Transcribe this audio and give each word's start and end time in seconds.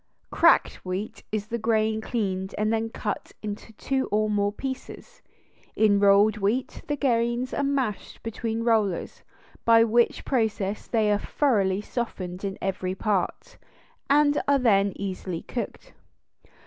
Cracked 0.31 0.83
wheat 0.83 1.21
is 1.31 1.45
the 1.45 1.59
grain 1.59 2.01
cleaned 2.01 2.55
and 2.57 2.73
then 2.73 2.89
cut 2.89 3.33
into 3.43 3.71
two 3.73 4.07
or 4.11 4.31
more 4.31 4.51
pieces; 4.51 5.21
in 5.75 5.99
rolled 5.99 6.37
wheat 6.37 6.81
the 6.87 6.95
grains 6.97 7.53
are 7.53 7.61
mashed 7.61 8.23
between 8.23 8.63
rollers, 8.63 9.21
by 9.63 9.83
which 9.83 10.25
process 10.25 10.87
they 10.87 11.11
are 11.11 11.19
thoroughly 11.19 11.81
softened 11.81 12.43
in 12.43 12.57
every 12.63 12.95
part, 12.95 13.59
and 14.09 14.41
are 14.47 14.57
then 14.57 14.91
easily 14.95 15.43
cooked. 15.43 15.93